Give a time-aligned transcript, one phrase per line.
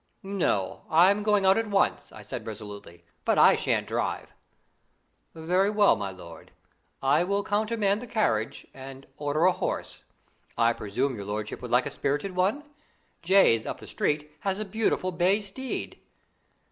[0.23, 3.05] "No; I'm going out at once," I said resolutely.
[3.23, 4.33] "But I shan't drive."
[5.35, 6.49] "Very well, my lord;
[7.03, 9.99] I will countermand the carriage, and order a horse.
[10.57, 12.63] I presume your lordship would like a spirited one?
[13.21, 16.01] Jayes, up the street, has a beautiful bay steed."